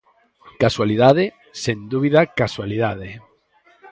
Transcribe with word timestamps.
¡Causalidade, 0.61 1.25
sen 1.63 1.77
dúbida 1.93 2.21
casualidade! 2.39 3.09